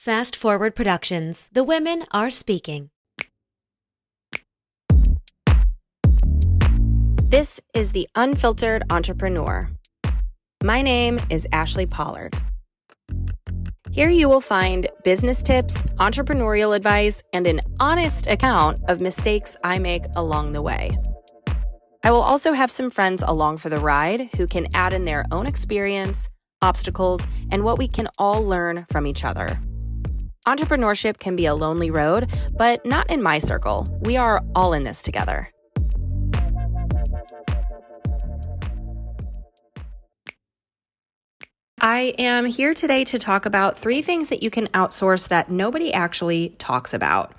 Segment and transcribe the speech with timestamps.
[0.00, 1.50] Fast Forward Productions.
[1.52, 2.88] The women are speaking.
[7.28, 9.68] This is The Unfiltered Entrepreneur.
[10.64, 12.34] My name is Ashli Pollard.
[13.90, 19.78] Here you will find business tips, entrepreneurial advice, and an honest account of mistakes I
[19.78, 20.96] make along the way.
[22.02, 25.26] I will also have some friends along for the ride who can add in their
[25.30, 26.30] own experience,
[26.62, 29.60] obstacles, and what we can all learn from each other.
[30.46, 33.86] Entrepreneurship can be a lonely road, but not in my circle.
[34.00, 35.50] We are all in this together.
[41.82, 45.92] I am here today to talk about three things that you can outsource that nobody
[45.92, 47.32] actually talks about.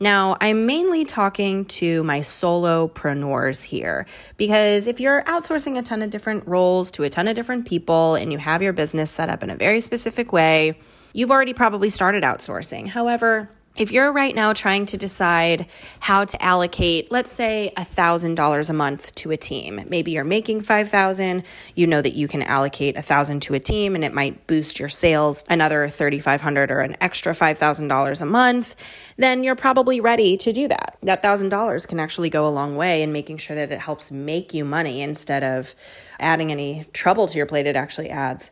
[0.00, 4.06] Now, I'm mainly talking to my solopreneurs here
[4.36, 8.14] because if you're outsourcing a ton of different roles to a ton of different people
[8.14, 10.78] and you have your business set up in a very specific way,
[11.12, 12.88] you've already probably started outsourcing.
[12.88, 15.66] However, if you're right now trying to decide
[16.00, 21.44] how to allocate, let's say $1,000 a month to a team, maybe you're making 5,000,
[21.76, 24.88] you know that you can allocate 1,000 to a team and it might boost your
[24.88, 28.74] sales another 3,500 or an extra $5,000 a month,
[29.16, 30.98] then you're probably ready to do that.
[31.04, 34.52] That $1,000 can actually go a long way in making sure that it helps make
[34.52, 35.76] you money instead of
[36.18, 37.68] adding any trouble to your plate.
[37.68, 38.50] It actually adds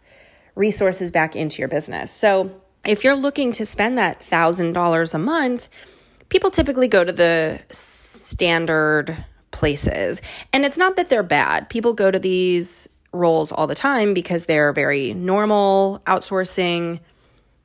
[0.57, 2.11] resources back into your business.
[2.11, 5.69] So, if you're looking to spend that $1,000 a month,
[6.29, 10.23] people typically go to the standard places.
[10.53, 11.69] And it's not that they're bad.
[11.69, 17.01] People go to these roles all the time because they're very normal outsourcing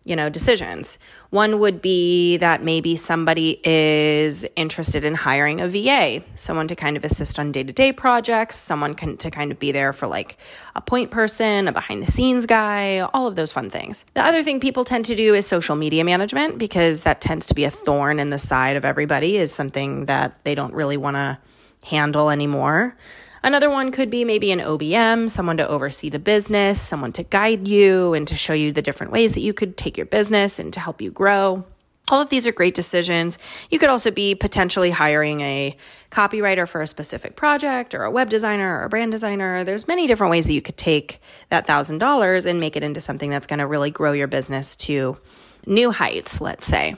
[0.04, 0.98] you know, decisions.
[1.30, 6.98] One would be that maybe somebody is interested in hiring a VA, someone to kind
[6.98, 10.08] of assist on day to day projects, someone can, to kind of be there for
[10.08, 10.38] like
[10.76, 14.06] a point person, a behind the scenes guy, all of those fun things.
[14.16, 17.54] The other thing people tend to do is social media management because that tends to
[17.54, 21.18] be a thorn in the side of everybody, is something that they don't really want
[21.18, 21.38] to
[21.86, 22.96] handle anymore.
[23.44, 27.68] Another one could be maybe an OBM, someone to oversee the business, someone to guide
[27.68, 30.72] you and to show you the different ways that you could take your business and
[30.74, 31.66] to help you grow.
[32.10, 33.40] All of these are great decisions.
[33.70, 35.78] You could also be potentially hiring a
[36.12, 39.64] copywriter for a specific project or a web designer or a brand designer.
[39.64, 43.30] There's many different ways that you could take that $1000 and make it into something
[43.30, 45.18] that's going to really grow your business to
[45.66, 46.96] new heights, let's say.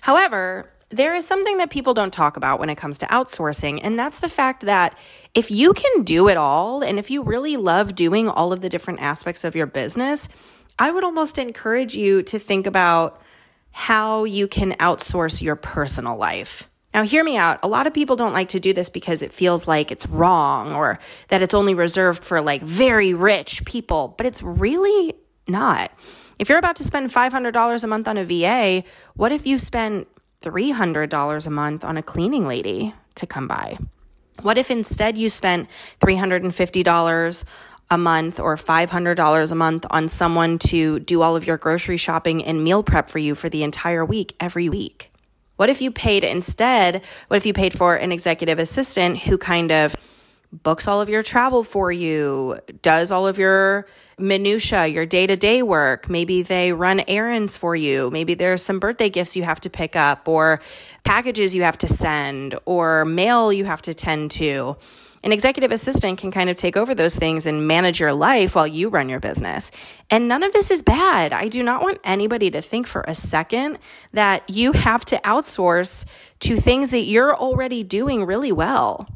[0.00, 3.98] However, there is something that people don't talk about when it comes to outsourcing, and
[3.98, 4.96] that's the fact that
[5.34, 8.68] if you can do it all, and if you really love doing all of the
[8.68, 10.28] different aspects of your business,
[10.78, 13.20] I would almost encourage you to think about
[13.72, 16.68] how you can outsource your personal life.
[16.94, 17.58] Now, hear me out.
[17.62, 20.72] A lot of people don't like to do this because it feels like it's wrong
[20.72, 20.98] or
[21.28, 25.14] that it's only reserved for like very rich people, but it's really
[25.46, 25.92] not.
[26.38, 28.82] If you're about to spend $500 a month on a VA,
[29.14, 30.06] what if you spend
[30.46, 33.78] $300 a month on a cleaning lady to come by?
[34.42, 35.68] What if instead you spent
[36.00, 37.44] $350
[37.90, 42.44] a month or $500 a month on someone to do all of your grocery shopping
[42.44, 45.10] and meal prep for you for the entire week every week?
[45.56, 49.72] What if you paid instead, what if you paid for an executive assistant who kind
[49.72, 49.96] of
[50.52, 53.86] books all of your travel for you, does all of your
[54.18, 56.08] minutia, your day-to-day work.
[56.08, 58.10] Maybe they run errands for you.
[58.10, 60.60] Maybe there's some birthday gifts you have to pick up or
[61.04, 64.76] packages you have to send or mail you have to tend to.
[65.24, 68.66] An executive assistant can kind of take over those things and manage your life while
[68.66, 69.72] you run your business.
[70.08, 71.32] And none of this is bad.
[71.32, 73.78] I do not want anybody to think for a second
[74.12, 76.06] that you have to outsource
[76.40, 79.15] to things that you're already doing really well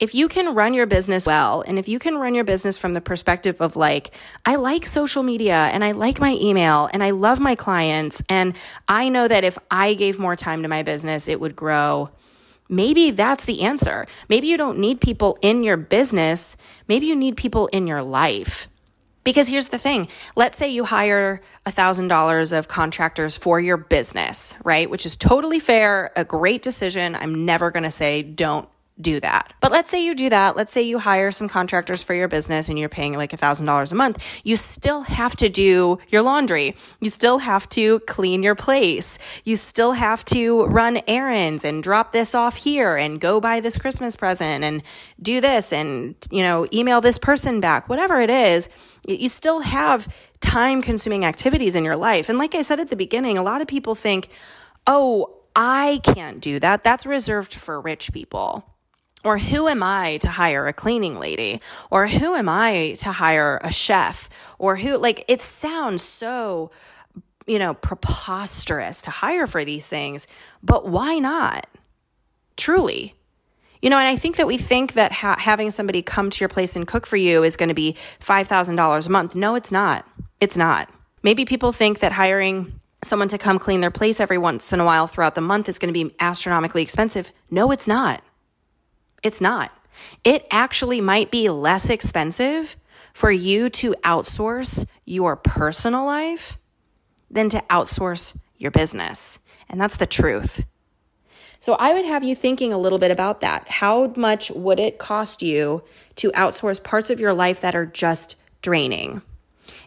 [0.00, 2.92] if you can run your business well, and if you can run your business from
[2.92, 4.10] the perspective of like,
[4.44, 8.54] I like social media and I like my email and I love my clients, and
[8.88, 12.10] I know that if I gave more time to my business, it would grow.
[12.68, 14.06] Maybe that's the answer.
[14.28, 16.56] Maybe you don't need people in your business.
[16.88, 18.68] Maybe you need people in your life.
[19.22, 24.88] Because here's the thing let's say you hire $1,000 of contractors for your business, right?
[24.88, 27.14] Which is totally fair, a great decision.
[27.14, 28.68] I'm never going to say don't
[29.00, 29.52] do that.
[29.60, 30.56] But let's say you do that.
[30.56, 33.94] Let's say you hire some contractors for your business and you're paying like $1,000 a
[33.94, 34.24] month.
[34.44, 36.76] You still have to do your laundry.
[37.00, 39.18] You still have to clean your place.
[39.42, 43.76] You still have to run errands and drop this off here and go buy this
[43.76, 44.82] Christmas present and
[45.20, 48.68] do this and, you know, email this person back, whatever it is.
[49.06, 50.06] You still have
[50.40, 52.28] time consuming activities in your life.
[52.28, 54.28] And like I said at the beginning, a lot of people think,
[54.86, 56.84] oh, I can't do that.
[56.84, 58.64] That's reserved for rich people.
[59.24, 61.60] Or who am I to hire a cleaning lady?
[61.90, 64.28] Or who am I to hire a chef?
[64.58, 66.70] Or who, like, it sounds so
[67.46, 70.26] you know, preposterous to hire for these things,
[70.62, 71.66] but why not?
[72.56, 73.14] Truly.
[73.82, 76.48] You know, and I think that we think that ha- having somebody come to your
[76.48, 79.34] place and cook for you is going to be $5,000 a month.
[79.34, 80.08] No, it's not.
[80.40, 80.88] It's not.
[81.22, 84.84] Maybe people think that hiring someone to come clean their place every once in a
[84.86, 87.30] while throughout the month is going to be astronomically expensive.
[87.50, 88.23] No, it's not.
[89.24, 89.72] It's not.
[90.22, 92.76] It actually might be less expensive
[93.12, 96.58] for you to outsource your personal life
[97.30, 99.40] than to outsource your business.
[99.68, 100.64] And that's the truth.
[101.58, 103.66] So I would have you thinking a little bit about that.
[103.68, 105.82] How much would it cost you
[106.16, 109.22] to outsource parts of your life that are just draining?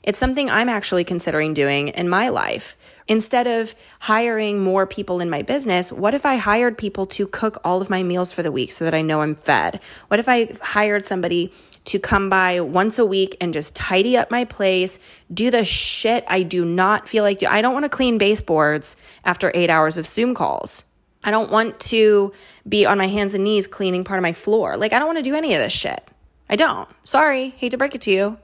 [0.03, 2.77] It's something I'm actually considering doing in my life.
[3.07, 7.57] Instead of hiring more people in my business, what if I hired people to cook
[7.63, 9.79] all of my meals for the week so that I know I'm fed?
[10.09, 11.53] What if I hired somebody
[11.85, 14.99] to come by once a week and just tidy up my place,
[15.33, 17.47] do the shit I do not feel like do.
[17.47, 20.83] I don't want to clean baseboards after 8 hours of Zoom calls.
[21.23, 22.33] I don't want to
[22.67, 24.75] be on my hands and knees cleaning part of my floor.
[24.75, 26.05] Like I don't want to do any of this shit.
[26.50, 26.89] I don't.
[27.05, 28.38] Sorry, hate to break it to you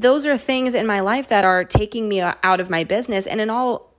[0.00, 3.26] those are things in my life that are taking me out of my business.
[3.26, 3.94] And in all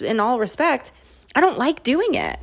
[0.00, 0.92] in all respect
[1.34, 2.38] i don't like doing it.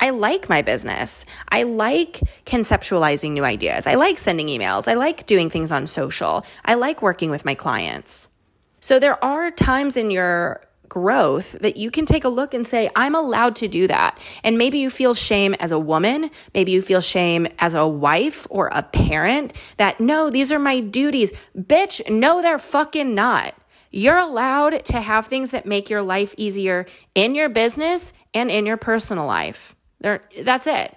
[0.00, 1.24] I like my business.
[1.48, 3.86] I like conceptualizing new ideas.
[3.86, 4.86] I like sending emails.
[4.86, 6.46] I like doing things on social.
[6.64, 8.28] I like working with my clients.
[8.80, 12.90] So there are times in your growth that you can take a look and say,
[12.96, 14.18] I'm allowed to do that.
[14.42, 16.30] And maybe you feel shame as a woman.
[16.54, 20.80] Maybe you feel shame as a wife or a parent that no, these are my
[20.80, 21.32] duties.
[21.56, 23.54] Bitch, no, they're fucking not.
[23.90, 28.66] You're allowed to have things that make your life easier in your business and in
[28.66, 29.74] your personal life.
[30.00, 30.94] There, that's it.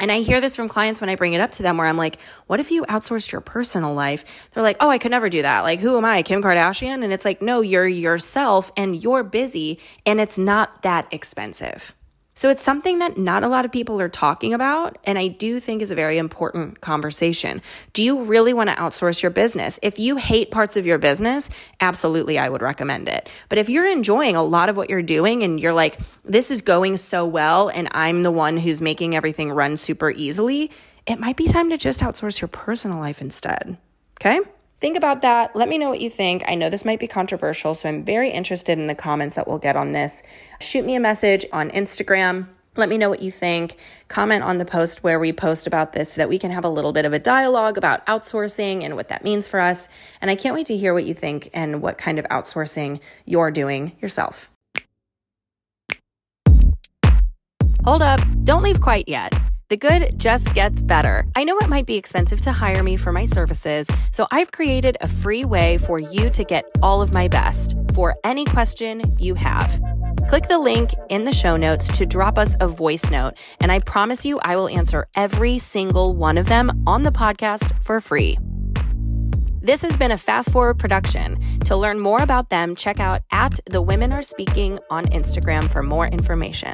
[0.00, 1.96] And I hear this from clients when I bring it up to them where I'm
[1.96, 4.48] like, what if you outsourced your personal life?
[4.52, 5.62] They're like, oh, I could never do that.
[5.62, 7.02] Like, who am I, Kim Kardashian?
[7.02, 11.94] And it's like, no, you're yourself and you're busy and it's not that expensive.
[12.38, 14.96] So it's something that not a lot of people are talking about.
[15.02, 17.60] And I do think is a very important conversation.
[17.94, 19.80] Do you really want to outsource your business?
[19.82, 21.50] If you hate parts of your business,
[21.80, 23.28] absolutely, I would recommend it.
[23.48, 26.62] But if you're enjoying a lot of what you're doing and you're like, this is
[26.62, 30.70] going so well, and I'm the one who's making everything run super easily,
[31.08, 33.78] it might be time to just outsource your personal life instead.
[34.20, 34.38] Okay?
[34.80, 35.56] Think about that.
[35.56, 36.44] Let me know what you think.
[36.46, 39.58] I know this might be controversial, so I'm very interested in the comments that we'll
[39.58, 40.22] get on this.
[40.60, 42.46] Shoot me a message on Instagram.
[42.76, 43.76] Let me know what you think.
[44.06, 46.68] Comment on the post where we post about this so that we can have a
[46.68, 49.88] little bit of a dialogue about outsourcing and what that means for us.
[50.20, 53.50] And I can't wait to hear what you think and what kind of outsourcing you're
[53.50, 54.48] doing yourself.
[57.84, 59.32] Hold up, don't leave quite yet.
[59.68, 61.26] The good just gets better.
[61.36, 64.96] I know it might be expensive to hire me for my services, so I've created
[65.02, 69.34] a free way for you to get all of my best for any question you
[69.34, 69.78] have.
[70.26, 73.80] Click the link in the show notes to drop us a voice note, and I
[73.80, 78.38] promise you I will answer every single one of them on the podcast for free.
[79.60, 81.38] This has been a fast forward production.
[81.66, 85.82] To learn more about them, check out at the women are speaking on Instagram for
[85.82, 86.72] more information.